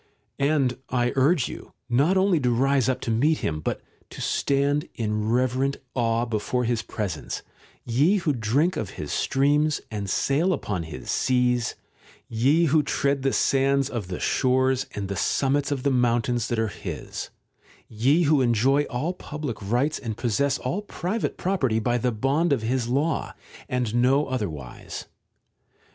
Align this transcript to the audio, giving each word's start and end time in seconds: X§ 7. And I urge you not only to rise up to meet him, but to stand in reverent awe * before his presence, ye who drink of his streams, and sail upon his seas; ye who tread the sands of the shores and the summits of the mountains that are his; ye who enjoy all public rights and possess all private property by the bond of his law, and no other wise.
X§ 0.39 0.45
7. 0.49 0.61
And 0.63 0.77
I 0.89 1.13
urge 1.15 1.47
you 1.47 1.73
not 1.87 2.17
only 2.17 2.39
to 2.39 2.49
rise 2.49 2.89
up 2.89 3.01
to 3.01 3.11
meet 3.11 3.37
him, 3.45 3.59
but 3.59 3.83
to 4.09 4.19
stand 4.19 4.89
in 4.95 5.29
reverent 5.29 5.77
awe 5.93 6.25
* 6.25 6.25
before 6.25 6.63
his 6.63 6.81
presence, 6.81 7.43
ye 7.85 8.15
who 8.17 8.33
drink 8.33 8.77
of 8.77 8.89
his 8.97 9.11
streams, 9.11 9.79
and 9.91 10.09
sail 10.09 10.53
upon 10.53 10.81
his 10.81 11.11
seas; 11.11 11.75
ye 12.27 12.65
who 12.65 12.81
tread 12.81 13.21
the 13.21 13.31
sands 13.31 13.91
of 13.91 14.07
the 14.07 14.19
shores 14.19 14.87
and 14.95 15.07
the 15.07 15.15
summits 15.15 15.69
of 15.69 15.83
the 15.83 15.91
mountains 15.91 16.47
that 16.47 16.57
are 16.57 16.67
his; 16.69 17.29
ye 17.87 18.23
who 18.23 18.41
enjoy 18.41 18.85
all 18.85 19.13
public 19.13 19.61
rights 19.61 19.99
and 19.99 20.17
possess 20.17 20.57
all 20.57 20.81
private 20.81 21.37
property 21.37 21.77
by 21.77 21.99
the 21.99 22.11
bond 22.11 22.51
of 22.51 22.63
his 22.63 22.87
law, 22.89 23.35
and 23.69 23.93
no 23.93 24.25
other 24.25 24.49
wise. 24.49 25.05